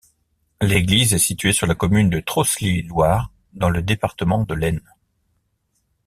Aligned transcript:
L'église 0.61 1.13
est 1.13 1.19
située 1.19 1.53
sur 1.53 1.67
la 1.67 1.75
commune 1.75 2.09
de 2.09 2.19
Trosly-Loire, 2.19 3.31
dans 3.53 3.69
le 3.69 3.83
département 3.83 4.43
de 4.45 4.55
l'Aisne. 4.55 4.95